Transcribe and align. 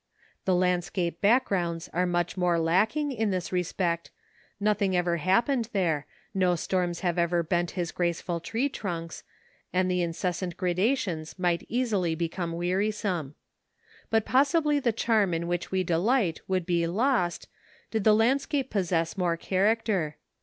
The 0.45 0.55
landscape 0.55 1.21
backgrounds 1.21 1.87
are 1.93 2.07
much 2.07 2.35
more 2.35 2.57
lacking 2.57 3.11
in 3.11 3.29
this 3.29 3.51
respect, 3.51 4.09
nothing 4.59 4.97
ever 4.97 5.17
happened 5.17 5.69
there, 5.73 6.07
no 6.33 6.55
storms 6.55 7.01
have 7.01 7.19
ever 7.19 7.43
bent 7.43 7.77
his 7.77 7.91
graceful 7.91 8.39
tree 8.39 8.67
trunks, 8.67 9.21
and 9.71 9.91
the 9.91 10.01
incessant 10.01 10.57
gradations 10.57 11.37
might 11.37 11.67
easily 11.69 12.15
become 12.15 12.53
wearisome. 12.53 13.35
But 14.09 14.25
possibly 14.25 14.79
the 14.79 14.91
charm 14.91 15.35
in 15.35 15.45
which 15.47 15.69
we 15.69 15.83
delight 15.83 16.41
would 16.47 16.65
be 16.65 16.87
lost, 16.87 17.47
did 17.91 18.03
the 18.03 18.15
landscape 18.15 18.71
possess 18.71 19.19
more 19.19 19.37
character. 19.37 20.17